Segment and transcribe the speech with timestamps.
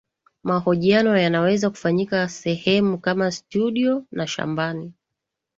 [0.43, 4.93] mahojiano yanaweza kufanyika sehemu kama studio na shambani